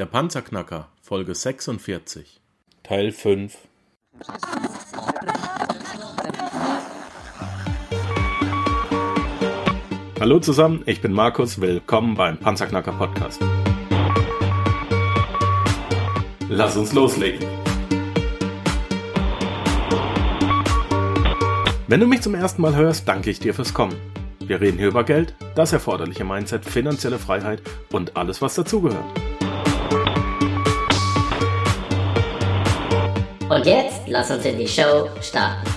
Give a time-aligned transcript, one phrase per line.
[0.00, 2.40] Der Panzerknacker, Folge 46.
[2.82, 3.54] Teil 5.
[10.18, 13.42] Hallo zusammen, ich bin Markus, willkommen beim Panzerknacker Podcast.
[16.48, 17.46] Lass uns loslegen.
[21.88, 23.96] Wenn du mich zum ersten Mal hörst, danke ich dir fürs Kommen.
[24.38, 27.60] Wir reden hier über Geld, das erforderliche Mindset, finanzielle Freiheit
[27.92, 29.29] und alles, was dazugehört.
[33.50, 35.68] Und jetzt lass uns in die Show starten.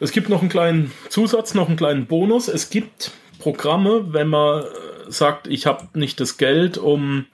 [0.00, 2.48] Es gibt noch einen kleinen Zusatz, noch einen kleinen Bonus.
[2.48, 4.64] Es gibt Programme, wenn man
[5.08, 7.24] sagt, ich habe nicht das Geld, um,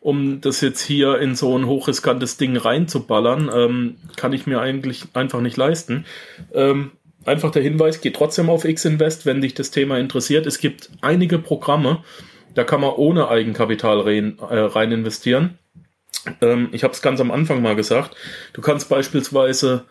[0.00, 5.04] um das jetzt hier in so ein hochriskantes Ding reinzuballern, ähm, kann ich mir eigentlich
[5.12, 6.06] einfach nicht leisten.
[6.54, 6.92] Ähm,
[7.26, 10.46] einfach der Hinweis, geh trotzdem auf X-Invest, wenn dich das Thema interessiert.
[10.46, 12.02] Es gibt einige Programme,
[12.54, 15.58] da kann man ohne Eigenkapital rein, äh, rein investieren.
[16.40, 18.16] Ähm, ich habe es ganz am Anfang mal gesagt.
[18.52, 19.84] Du kannst beispielsweise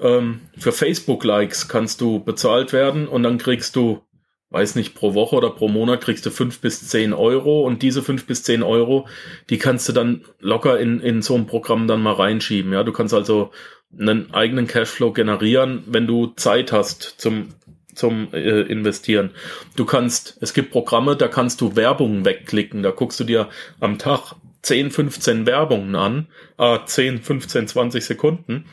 [0.00, 4.02] ähm, für Facebook-Likes kannst du bezahlt werden und dann kriegst du,
[4.50, 8.02] weiß nicht, pro Woche oder pro Monat kriegst du fünf bis zehn Euro und diese
[8.02, 9.08] fünf bis zehn Euro,
[9.50, 12.72] die kannst du dann locker in, in so ein Programm dann mal reinschieben.
[12.72, 13.50] Ja, du kannst also
[13.98, 17.48] einen eigenen Cashflow generieren, wenn du Zeit hast zum
[17.94, 19.30] zum äh, investieren.
[19.74, 22.82] Du kannst, es gibt Programme, da kannst du Werbung wegklicken.
[22.82, 23.48] Da guckst du dir
[23.80, 24.34] am Tag
[24.66, 26.26] 10, 15 Werbungen an,
[26.58, 28.64] äh, 10, 15, 20 Sekunden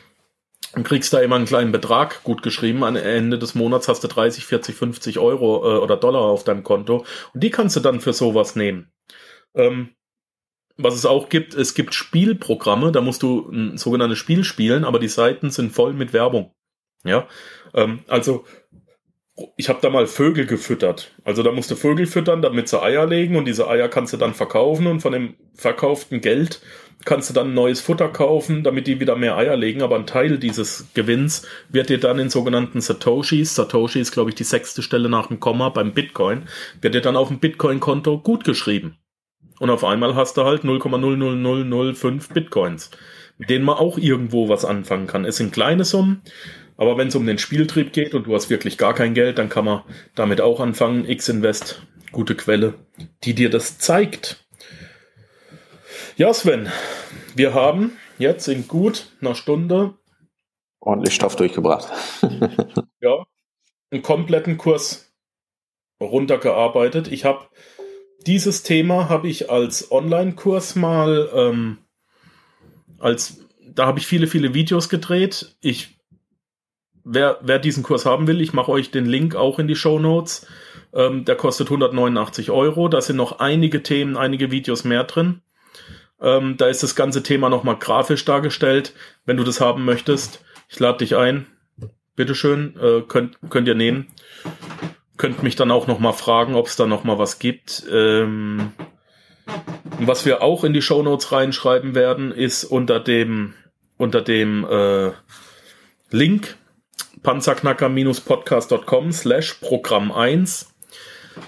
[0.74, 2.82] und kriegst da immer einen kleinen Betrag gut geschrieben.
[2.82, 6.64] Am Ende des Monats hast du 30, 40, 50 Euro äh, oder Dollar auf deinem
[6.64, 8.92] Konto und die kannst du dann für sowas nehmen.
[9.54, 9.90] Ähm,
[10.76, 14.98] was es auch gibt, es gibt Spielprogramme, da musst du ein sogenanntes Spiel spielen, aber
[14.98, 16.52] die Seiten sind voll mit Werbung.
[17.04, 17.28] Ja,
[17.72, 18.44] ähm, also
[19.56, 21.12] ich habe da mal Vögel gefüttert.
[21.24, 24.16] Also da musst du Vögel füttern, damit sie Eier legen und diese Eier kannst du
[24.16, 26.60] dann verkaufen und von dem verkauften Geld
[27.04, 29.82] kannst du dann neues Futter kaufen, damit die wieder mehr Eier legen.
[29.82, 34.36] Aber ein Teil dieses Gewinns wird dir dann in sogenannten Satoshis, Satoshi ist glaube ich
[34.36, 36.44] die sechste Stelle nach dem Komma beim Bitcoin,
[36.80, 38.98] wird dir dann auf dem Bitcoin-Konto gut geschrieben.
[39.58, 42.90] Und auf einmal hast du halt 0,00005 Bitcoins,
[43.38, 45.24] mit denen man auch irgendwo was anfangen kann.
[45.24, 46.22] Es sind kleine Summen,
[46.76, 49.48] aber wenn es um den Spieltrieb geht und du hast wirklich gar kein Geld, dann
[49.48, 49.82] kann man
[50.14, 51.08] damit auch anfangen.
[51.08, 52.74] X-Invest, gute Quelle,
[53.22, 54.44] die dir das zeigt.
[56.16, 56.68] Ja, Sven,
[57.34, 59.94] wir haben jetzt in gut einer Stunde
[60.80, 61.88] ordentlich Stoff durchgebracht.
[63.00, 63.24] ja,
[63.90, 65.12] einen kompletten Kurs
[66.00, 67.08] runtergearbeitet.
[67.08, 67.48] Ich habe
[68.26, 71.78] dieses Thema habe ich als Online-Kurs mal ähm,
[72.98, 75.56] als da habe ich viele viele Videos gedreht.
[75.60, 75.98] Ich
[77.04, 79.98] wer, wer diesen Kurs haben will, ich mache euch den Link auch in die Show
[79.98, 80.46] Notes.
[80.92, 82.88] Ähm, der kostet 189 Euro.
[82.88, 85.42] Da sind noch einige Themen, einige Videos mehr drin.
[86.20, 88.94] Ähm, da ist das ganze Thema nochmal grafisch dargestellt.
[89.24, 91.46] Wenn du das haben möchtest, ich lade dich ein.
[92.16, 94.08] Bitteschön, äh, könnt, könnt ihr nehmen.
[95.16, 97.84] Könnt mich dann auch nochmal fragen, ob es da nochmal was gibt.
[97.90, 98.72] Ähm,
[99.98, 103.54] was wir auch in die Show Notes reinschreiben werden, ist unter dem,
[103.96, 105.10] unter dem äh,
[106.10, 106.56] Link
[107.24, 110.72] panzerknacker-podcast.com slash Programm 1.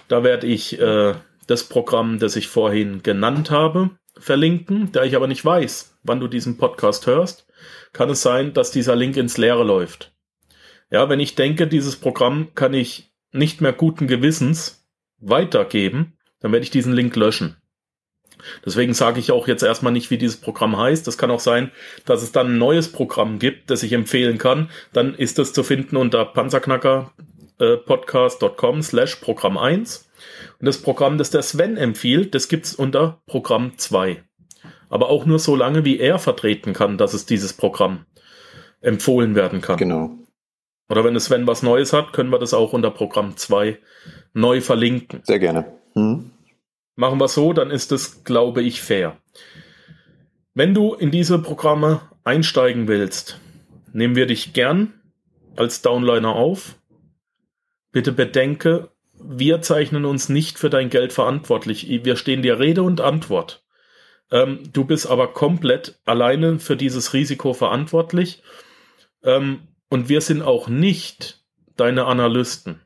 [0.08, 1.14] Da werde ich äh,
[1.46, 4.90] das Programm, das ich vorhin genannt habe, verlinken.
[4.90, 7.46] Da ich aber nicht weiß, wann du diesen Podcast hörst,
[7.92, 10.12] kann es sein, dass dieser Link ins Leere läuft.
[10.90, 14.86] Ja, wenn ich denke, dieses Programm kann ich nicht mehr guten Gewissens
[15.18, 17.56] weitergeben, dann werde ich diesen Link löschen.
[18.64, 21.06] Deswegen sage ich auch jetzt erstmal nicht, wie dieses Programm heißt.
[21.06, 21.70] Das kann auch sein,
[22.04, 24.70] dass es dann ein neues Programm gibt, das ich empfehlen kann.
[24.92, 30.08] Dann ist das zu finden unter panzerknacker.podcast.com slash Programm 1.
[30.58, 34.22] Und das Programm, das der Sven empfiehlt, das gibt's unter Programm 2.
[34.88, 38.06] Aber auch nur so lange, wie er vertreten kann, dass es dieses Programm
[38.80, 39.76] empfohlen werden kann.
[39.76, 40.10] Genau.
[40.88, 43.78] Oder wenn es Sven was Neues hat, können wir das auch unter Programm 2
[44.34, 45.20] neu verlinken.
[45.24, 45.64] Sehr gerne.
[45.94, 46.30] Hm.
[46.96, 49.18] Machen wir so, dann ist es, glaube ich, fair.
[50.54, 53.38] Wenn du in diese Programme einsteigen willst,
[53.92, 54.94] nehmen wir dich gern
[55.56, 56.76] als Downliner auf.
[57.92, 58.90] Bitte bedenke,
[59.22, 61.86] wir zeichnen uns nicht für dein Geld verantwortlich.
[62.04, 63.62] Wir stehen dir Rede und Antwort.
[64.30, 68.42] Ähm, du bist aber komplett alleine für dieses Risiko verantwortlich.
[69.22, 71.44] Ähm, und wir sind auch nicht
[71.76, 72.80] deine Analysten.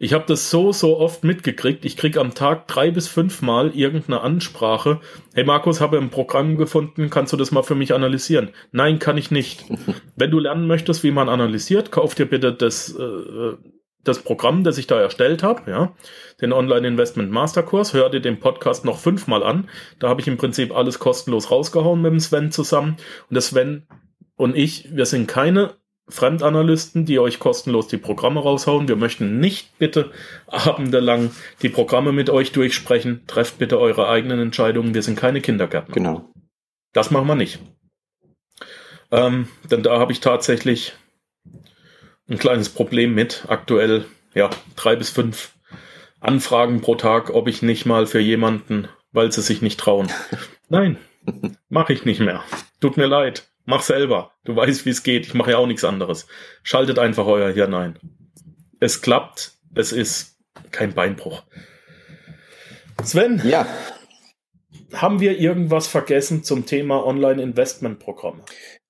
[0.00, 1.84] Ich habe das so, so oft mitgekriegt.
[1.84, 5.00] Ich krieg am Tag drei bis fünfmal irgendeine Ansprache.
[5.34, 8.50] Hey Markus, habe ein Programm gefunden, kannst du das mal für mich analysieren?
[8.70, 9.64] Nein, kann ich nicht.
[10.16, 13.56] Wenn du lernen möchtest, wie man analysiert, kauf dir bitte das, äh,
[14.04, 15.92] das Programm, das ich da erstellt habe, ja,
[16.40, 19.68] den Online Investment Masterkurs, hör dir den Podcast noch fünfmal an.
[19.98, 22.98] Da habe ich im Prinzip alles kostenlos rausgehauen mit dem Sven zusammen.
[23.28, 23.88] Und der Sven
[24.36, 25.74] und ich, wir sind keine
[26.08, 28.88] Fremdanalysten, die euch kostenlos die Programme raushauen.
[28.88, 30.10] Wir möchten nicht bitte
[30.46, 31.30] abendelang
[31.62, 33.22] die Programme mit euch durchsprechen.
[33.26, 34.94] Trefft bitte eure eigenen Entscheidungen.
[34.94, 35.94] Wir sind keine Kindergärtner.
[35.94, 36.32] Genau.
[36.92, 37.58] Das machen wir nicht.
[39.10, 40.94] Ähm, denn da habe ich tatsächlich
[42.28, 43.44] ein kleines Problem mit.
[43.48, 45.54] Aktuell, ja, drei bis fünf
[46.20, 50.08] Anfragen pro Tag, ob ich nicht mal für jemanden, weil sie sich nicht trauen.
[50.68, 50.98] Nein,
[51.68, 52.42] mache ich nicht mehr.
[52.80, 53.48] Tut mir leid.
[53.70, 54.32] Mach selber.
[54.44, 55.26] Du weißt, wie es geht.
[55.26, 56.26] Ich mache ja auch nichts anderes.
[56.62, 57.98] Schaltet einfach euer Hirn ein.
[58.80, 59.52] Es klappt.
[59.74, 60.38] Es ist
[60.70, 61.42] kein Beinbruch.
[63.04, 63.66] Sven, Ja,
[64.94, 68.42] haben wir irgendwas vergessen zum Thema Online-Investment-Programme?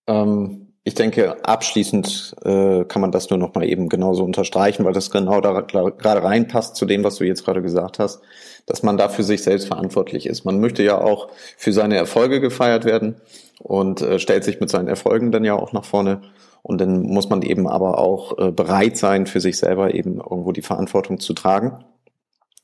[0.06, 4.94] ähm, ich denke, abschließend äh, kann man das nur noch mal eben genauso unterstreichen, weil
[4.94, 8.22] das genau da gerade reinpasst zu dem, was du jetzt gerade gesagt hast,
[8.64, 10.46] dass man da für sich selbst verantwortlich ist.
[10.46, 13.16] Man möchte ja auch für seine Erfolge gefeiert werden
[13.62, 16.22] und äh, stellt sich mit seinen Erfolgen dann ja auch nach vorne.
[16.62, 20.52] Und dann muss man eben aber auch äh, bereit sein, für sich selber eben irgendwo
[20.52, 21.84] die Verantwortung zu tragen.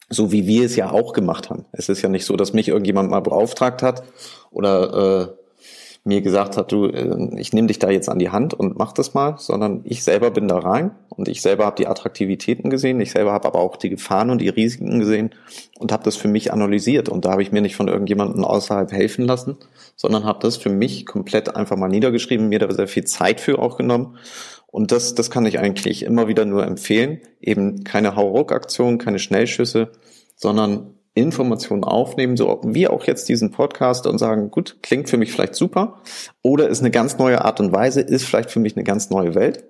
[0.09, 1.67] So wie wir es ja auch gemacht haben.
[1.73, 4.03] Es ist ja nicht so, dass mich irgendjemand mal beauftragt hat
[4.51, 5.44] oder äh,
[6.07, 8.93] mir gesagt hat, du, äh, ich nehme dich da jetzt an die Hand und mach
[8.93, 13.01] das mal, sondern ich selber bin da rein und ich selber habe die Attraktivitäten gesehen,
[13.01, 15.31] ich selber habe aber auch die Gefahren und die Risiken gesehen
[15.79, 17.09] und habe das für mich analysiert.
[17.09, 19.57] Und da habe ich mir nicht von irgendjemandem außerhalb helfen lassen,
[19.97, 23.59] sondern habe das für mich komplett einfach mal niedergeschrieben, mir da sehr viel Zeit für
[23.59, 24.19] auch genommen.
[24.67, 29.93] Und das, das kann ich eigentlich immer wieder nur empfehlen, eben keine Hauruck-Aktion, keine Schnellschüsse,
[30.37, 35.33] sondern Informationen aufnehmen, so wie auch jetzt diesen Podcast und sagen, gut, klingt für mich
[35.33, 36.01] vielleicht super
[36.43, 39.35] oder ist eine ganz neue Art und Weise, ist vielleicht für mich eine ganz neue
[39.35, 39.65] Welt.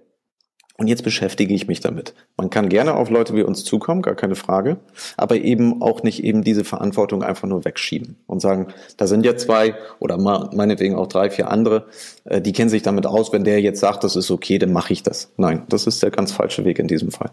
[0.77, 2.15] Und jetzt beschäftige ich mich damit.
[2.37, 4.79] Man kann gerne auf Leute wie uns zukommen, gar keine Frage,
[5.17, 9.37] aber eben auch nicht eben diese Verantwortung einfach nur wegschieben und sagen, da sind ja
[9.37, 11.87] zwei oder meinetwegen auch drei, vier andere,
[12.25, 14.93] äh, die kennen sich damit aus, wenn der jetzt sagt, das ist okay, dann mache
[14.93, 15.33] ich das.
[15.37, 17.31] Nein, das ist der ganz falsche Weg in diesem Fall.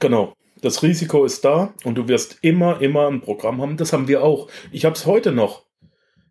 [0.00, 0.34] Genau.
[0.64, 3.76] Das Risiko ist da und du wirst immer, immer ein Programm haben.
[3.76, 4.48] Das haben wir auch.
[4.72, 5.66] Ich habe es heute noch.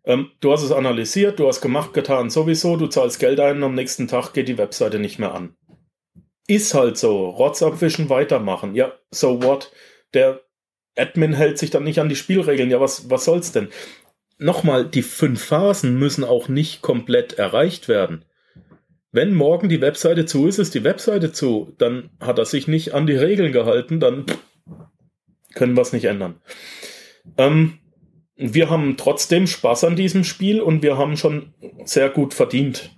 [0.02, 2.76] Ähm, du hast es analysiert, du hast gemacht, getan, sowieso.
[2.76, 5.54] Du zahlst Geld ein und am nächsten Tag geht die Webseite nicht mehr an.
[6.48, 7.28] Ist halt so.
[7.28, 8.74] Rotz abwischen, weitermachen.
[8.74, 9.70] Ja, so what?
[10.14, 10.40] Der
[10.96, 12.72] Admin hält sich dann nicht an die Spielregeln.
[12.72, 13.68] Ja, was, was soll's denn?
[14.38, 18.24] Nochmal, die fünf Phasen müssen auch nicht komplett erreicht werden.
[19.14, 21.72] Wenn morgen die Webseite zu ist, ist die Webseite zu.
[21.78, 24.26] Dann hat er sich nicht an die Regeln gehalten, dann
[25.54, 26.40] können wir es nicht ändern.
[27.38, 27.78] Ähm,
[28.34, 32.90] wir haben trotzdem Spaß an diesem Spiel und wir haben schon sehr gut verdient.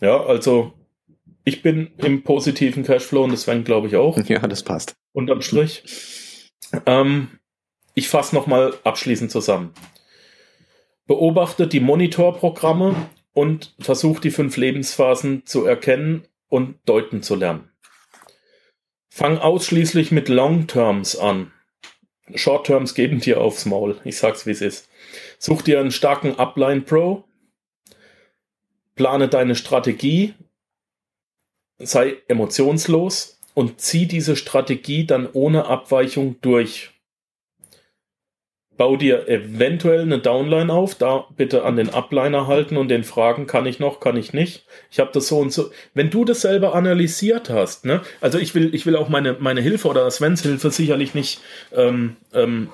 [0.00, 0.72] Ja, also
[1.44, 4.18] ich bin im positiven Cashflow und das Sven glaube ich auch.
[4.26, 4.96] Ja, das passt.
[5.12, 6.50] Unterm Strich.
[6.86, 7.38] Ähm,
[7.94, 9.72] ich fasse nochmal abschließend zusammen.
[11.06, 12.96] Beobachte die Monitorprogramme
[13.36, 17.70] und versuch die fünf Lebensphasen zu erkennen und deuten zu lernen.
[19.10, 21.52] Fang ausschließlich mit Long-Terms an.
[22.34, 24.00] Short-Terms geben dir aufs Maul.
[24.04, 24.88] Ich sag's wie es ist.
[25.38, 27.24] Such dir einen starken Upline Pro.
[28.94, 30.32] Plane deine Strategie.
[31.78, 36.90] Sei emotionslos und zieh diese Strategie dann ohne Abweichung durch.
[38.76, 43.46] Bau dir eventuell eine Downline auf, da bitte an den Upliner halten und den fragen,
[43.46, 44.66] kann ich noch, kann ich nicht.
[44.90, 45.70] Ich habe das so und so.
[45.94, 49.62] Wenn du das selber analysiert hast, ne, also ich will, ich will auch meine, meine
[49.62, 51.40] Hilfe oder Svens Hilfe sicherlich nicht
[51.72, 52.68] ähm, ähm,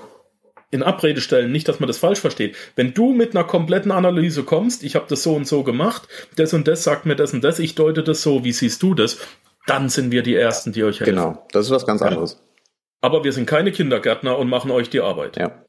[0.73, 2.57] in Abrede stellen, nicht, dass man das falsch versteht.
[2.75, 6.53] Wenn du mit einer kompletten Analyse kommst, ich habe das so und so gemacht, das
[6.55, 9.19] und das sagt mir das und das, ich deute das so, wie siehst du das,
[9.67, 11.15] dann sind wir die Ersten, die euch helfen.
[11.15, 12.09] Genau, das ist was ganz Ja.
[12.09, 12.43] anderes.
[13.03, 15.37] Aber wir sind keine Kindergärtner und machen euch die Arbeit.
[15.37, 15.63] Ja.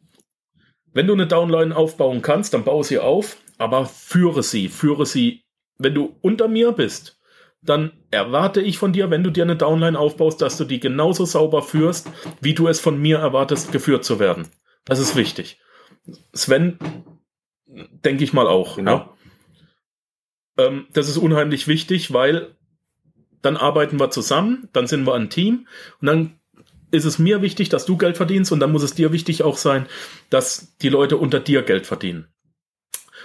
[0.93, 5.43] Wenn du eine Downline aufbauen kannst, dann baue sie auf, aber führe sie, führe sie.
[5.77, 7.19] Wenn du unter mir bist,
[7.61, 11.25] dann erwarte ich von dir, wenn du dir eine Downline aufbaust, dass du die genauso
[11.25, 12.09] sauber führst,
[12.41, 14.47] wie du es von mir erwartest, geführt zu werden.
[14.85, 15.59] Das ist wichtig.
[16.33, 16.77] Sven,
[17.65, 18.75] denke ich mal auch.
[18.75, 18.91] Genau.
[18.97, 19.17] Ja?
[20.57, 22.55] Ähm, das ist unheimlich wichtig, weil
[23.41, 25.67] dann arbeiten wir zusammen, dann sind wir ein Team
[26.01, 26.39] und dann
[26.93, 29.57] ist es mir wichtig, dass du Geld verdienst und dann muss es dir wichtig auch
[29.57, 29.87] sein,
[30.29, 32.27] dass die Leute unter dir Geld verdienen.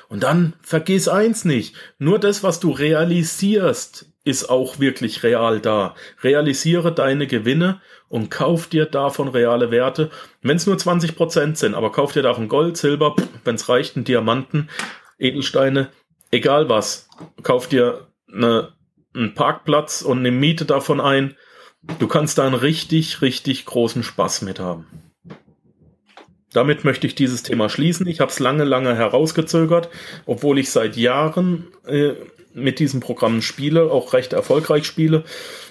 [0.09, 5.95] Und dann vergiss eins nicht, nur das, was du realisierst, ist auch wirklich real da.
[6.23, 10.11] Realisiere deine Gewinne und kauf dir davon reale Werte.
[10.41, 14.07] Wenn es nur 20% sind, aber kauf dir davon Gold, Silber, wenn es reicht, einen
[14.07, 14.71] Diamanten,
[15.19, 15.91] Edelsteine,
[16.31, 17.09] egal was.
[17.43, 18.73] Kauf dir eine,
[19.15, 21.37] einen Parkplatz und eine Miete davon ein.
[21.99, 24.87] Du kannst da einen richtig, richtig großen Spaß mit haben.
[26.53, 28.07] Damit möchte ich dieses Thema schließen.
[28.07, 29.91] Ich habe es lange, lange herausgezögert,
[30.27, 32.15] obwohl ich seit Jahren äh,
[32.55, 35.25] mit diesen Programmen spiele, auch recht erfolgreich spiele.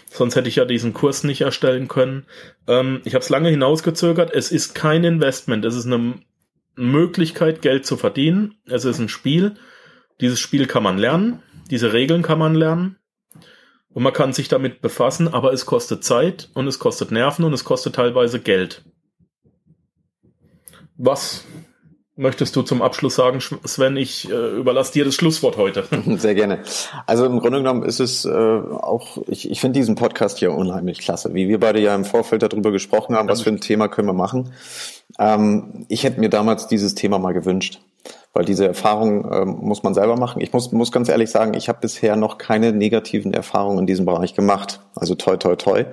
[0.10, 2.26] Sonst hätte ich ja diesen Kurs nicht erstellen können.
[2.68, 4.34] Ähm, ich habe es lange hinausgezögert.
[4.34, 5.66] Es ist kein Investment.
[5.66, 6.16] Es ist eine
[6.76, 8.56] Möglichkeit, Geld zu verdienen.
[8.66, 9.56] Es ist ein Spiel.
[10.22, 11.42] Dieses Spiel kann man lernen.
[11.70, 12.98] Diese Regeln kann man lernen.
[13.98, 17.52] Und man kann sich damit befassen, aber es kostet Zeit und es kostet Nerven und
[17.52, 18.86] es kostet teilweise Geld.
[20.98, 21.46] Was
[22.16, 23.98] möchtest du zum Abschluss sagen, Sven?
[23.98, 25.86] Ich äh, überlasse dir das Schlusswort heute.
[26.18, 26.60] Sehr gerne.
[27.08, 31.00] Also im Grunde genommen ist es äh, auch, ich, ich finde diesen Podcast hier unheimlich
[31.00, 31.34] klasse.
[31.34, 34.14] Wie wir beide ja im Vorfeld darüber gesprochen haben, was für ein Thema können wir
[34.14, 34.54] machen.
[35.18, 37.80] Ähm, ich hätte mir damals dieses Thema mal gewünscht
[38.38, 40.44] weil diese Erfahrung ähm, muss man selber machen.
[40.44, 44.06] Ich muss, muss ganz ehrlich sagen, ich habe bisher noch keine negativen Erfahrungen in diesem
[44.06, 44.80] Bereich gemacht.
[44.94, 45.86] Also toi, toi, toi,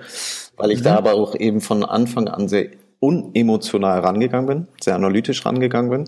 [0.58, 0.84] weil ich mhm.
[0.84, 2.66] da aber auch eben von Anfang an sehr
[3.00, 6.04] unemotional rangegangen bin, sehr analytisch rangegangen bin.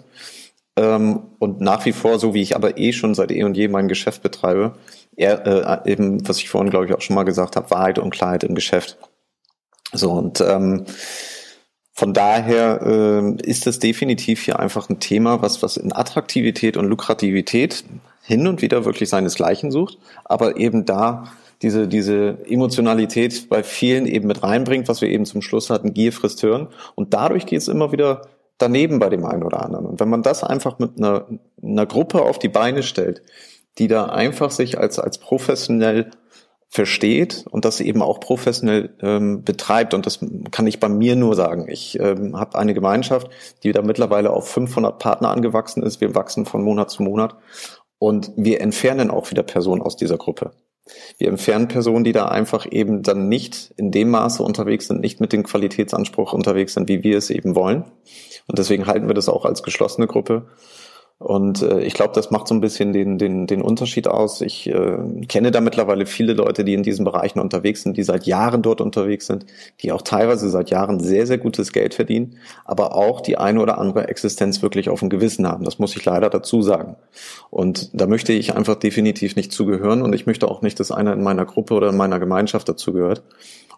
[0.76, 3.69] Ähm, und nach wie vor, so wie ich aber eh schon seit eh und je
[3.69, 4.75] mein Geschäft betreibe,
[5.16, 5.47] eher,
[5.87, 8.45] äh, eben, was ich vorhin, glaube ich, auch schon mal gesagt habe, Wahrheit und Klarheit
[8.45, 8.99] im Geschäft.
[9.95, 10.85] So, und ähm,
[11.96, 16.84] von daher äh, ist das definitiv hier einfach ein Thema, was, was in Attraktivität und
[16.84, 17.84] Lukrativität
[18.22, 21.24] hin und wieder wirklich seinesgleichen sucht, aber eben da
[21.62, 26.12] diese, diese Emotionalität bei vielen eben mit reinbringt, was wir eben zum Schluss hatten, Gier
[26.12, 26.68] frisst Hirn.
[26.96, 29.86] Und dadurch geht es immer wieder daneben bei dem einen oder anderen.
[29.86, 31.24] Und wenn man das einfach mit einer,
[31.62, 33.22] einer Gruppe auf die Beine stellt,
[33.78, 36.10] die da einfach sich als, als professionell
[36.76, 39.95] versteht und das eben auch professionell ähm, betreibt.
[39.95, 41.68] Und das kann ich bei mir nur sagen.
[41.68, 43.30] Ich ähm, habe eine Gemeinschaft,
[43.62, 46.02] die da mittlerweile auf 500 Partner angewachsen ist.
[46.02, 47.35] Wir wachsen von Monat zu Monat
[47.99, 50.52] und wir entfernen auch wieder Personen aus dieser Gruppe.
[51.16, 55.18] Wir entfernen Personen, die da einfach eben dann nicht in dem Maße unterwegs sind, nicht
[55.18, 57.85] mit dem Qualitätsanspruch unterwegs sind, wie wir es eben wollen.
[58.47, 60.47] Und deswegen halten wir das auch als geschlossene Gruppe.
[61.18, 64.42] Und äh, ich glaube, das macht so ein bisschen den, den, den Unterschied aus.
[64.42, 68.26] Ich äh, kenne da mittlerweile viele Leute, die in diesen Bereichen unterwegs sind, die seit
[68.26, 69.46] Jahren dort unterwegs sind,
[69.80, 73.78] die auch teilweise seit Jahren sehr, sehr gutes Geld verdienen, aber auch die eine oder
[73.78, 75.64] andere Existenz wirklich auf dem Gewissen haben.
[75.64, 76.96] Das muss ich leider dazu sagen.
[77.49, 81.14] Und da möchte ich einfach definitiv nicht zugehören und ich möchte auch nicht, dass einer
[81.14, 83.23] in meiner Gruppe oder in meiner Gemeinschaft dazugehört.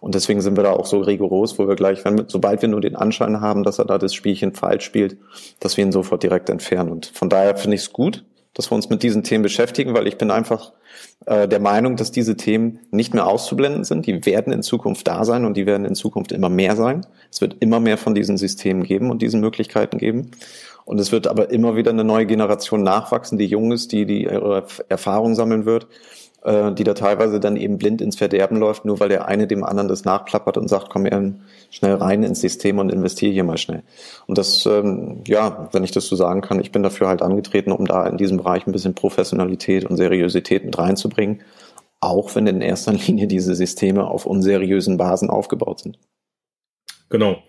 [0.00, 2.81] Und deswegen sind wir da auch so rigoros, wo wir gleich, wenn, sobald wir nur
[2.81, 5.17] den Anschein haben, dass er da das Spielchen falsch spielt,
[5.61, 6.90] dass wir ihn sofort direkt entfernen.
[6.90, 8.25] Und von daher finde ich es gut,
[8.55, 10.73] dass wir uns mit diesen Themen beschäftigen, weil ich bin einfach
[11.26, 14.07] äh, der Meinung, dass diese Themen nicht mehr auszublenden sind.
[14.07, 17.07] Die werden in Zukunft da sein und die werden in Zukunft immer mehr sein.
[17.31, 20.31] Es wird immer mehr von diesen Systemen geben und diesen Möglichkeiten geben.
[20.85, 24.25] Und es wird aber immer wieder eine neue Generation nachwachsen, die jung ist, die die
[24.25, 25.87] ihre Erfahrung sammeln wird
[26.42, 29.64] äh, die da teilweise dann eben blind ins Verderben läuft, nur weil der eine dem
[29.64, 31.07] anderen das nachplappert und sagt, komm
[31.71, 33.83] schnell rein ins System und investiere hier mal schnell.
[34.26, 37.73] Und das, ähm, ja, wenn ich das so sagen kann, ich bin dafür halt angetreten,
[37.73, 41.42] um da in diesem Bereich ein bisschen Professionalität und Seriosität mit reinzubringen,
[42.00, 45.99] auch wenn in erster Linie diese Systeme auf unseriösen Basen aufgebaut sind.
[47.09, 47.42] Genau.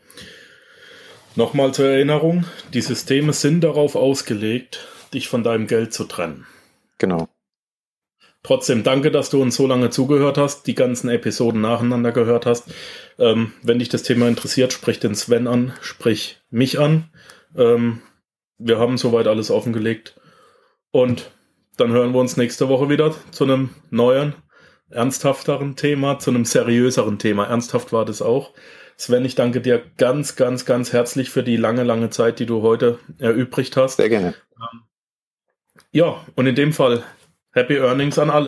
[1.36, 6.48] Nochmal zur Erinnerung, die Systeme sind darauf ausgelegt, dich von deinem Geld zu trennen.
[6.98, 7.27] Genau.
[8.41, 12.74] Trotzdem danke, dass du uns so lange zugehört hast, die ganzen Episoden nacheinander gehört hast.
[13.17, 17.10] Ähm, wenn dich das Thema interessiert, sprich den Sven an, sprich mich an.
[17.55, 18.01] Ähm,
[18.58, 20.19] wir haben soweit alles offengelegt.
[20.91, 21.31] Und
[21.75, 24.34] dann hören wir uns nächste Woche wieder zu einem neuen,
[24.89, 27.46] ernsthafteren Thema, zu einem seriöseren Thema.
[27.46, 28.53] Ernsthaft war das auch.
[28.98, 32.62] Sven, ich danke dir ganz, ganz, ganz herzlich für die lange, lange Zeit, die du
[32.62, 33.98] heute erübrigt hast.
[33.98, 34.34] Sehr gerne.
[34.58, 34.81] Ähm,
[35.91, 37.03] ja, und in dem Fall
[37.60, 38.48] Happy Earnings an alle.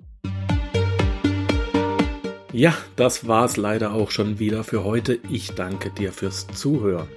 [2.53, 5.19] Ja, das war's leider auch schon wieder für heute.
[5.29, 7.09] Ich danke dir fürs Zuhören.